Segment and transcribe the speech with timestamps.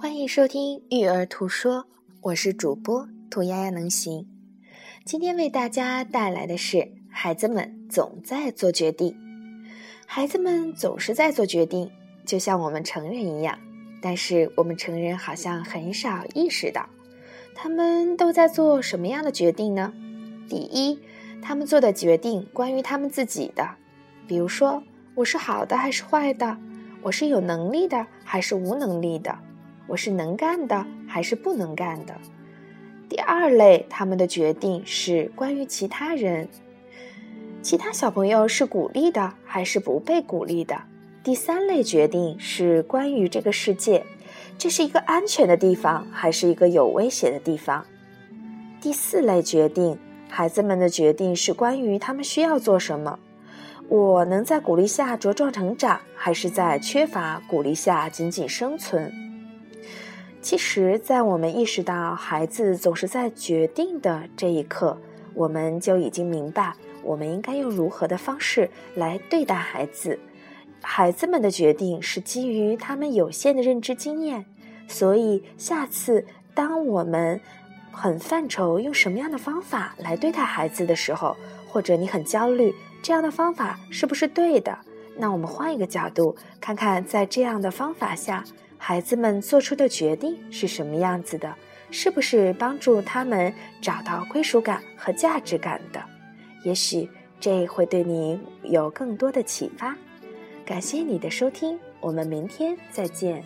[0.00, 1.80] 欢迎收听《育儿图说》，
[2.22, 4.26] 我是主播兔丫丫能行。
[5.04, 9.14] 今天为大家带来的是：孩子们总在做决定，
[10.06, 11.90] 孩子们总是在做决定，
[12.24, 13.58] 就像我们成人一样。
[14.00, 16.88] 但是我们成人好像很少意识到，
[17.54, 19.92] 他们都在做什么样的决定呢？
[20.48, 20.98] 第一，
[21.42, 23.68] 他们做的决定关于他们自己的，
[24.26, 24.82] 比如说，
[25.14, 26.56] 我是好的还是坏的？
[27.02, 29.38] 我是有能力的还是无能力的？
[29.90, 32.14] 我是能干的还是不能干的？
[33.08, 36.48] 第二类，他们的决定是关于其他人，
[37.60, 40.80] 其他小朋友是鼓励的还是不被鼓励的？
[41.24, 44.06] 第三类决定是关于这个世界，
[44.56, 47.84] 这是一个安全的地方还是一个有威胁的地方？
[48.80, 49.98] 第四类决定，
[50.28, 53.18] 孩子们的决定是关于他们需要做什么，
[53.88, 59.12] 我能在鼓励下茁壮成长，还是在缺乏鼓励下仅仅生存？
[60.42, 64.98] 其实，在我们意识到孩子总是在决定的这一刻，
[65.34, 70.18] 我们就已经明白我们应该用如何的方式来对待孩子。
[70.80, 74.46] 孩子们的决定是基于他们有限的认知经验，
[74.88, 77.38] 所以下次当我们
[77.92, 81.36] 很犯愁用什么样的方法来对待孩子的时候，
[81.68, 84.78] 或者你很焦虑这样的方法是不是对的，
[85.18, 88.42] 那我们换一个角度看看，在这样的方法下。
[88.82, 91.54] 孩子们做出的决定是什么样子的？
[91.90, 96.02] 是不是帮助他们找到归属感和价值感的？
[96.64, 97.08] 也许
[97.38, 99.94] 这会对你有更多的启发。
[100.64, 103.44] 感谢你的收听，我们明天再见。